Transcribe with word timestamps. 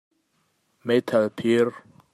Meithal 0.91 1.29
phir. 1.43 1.73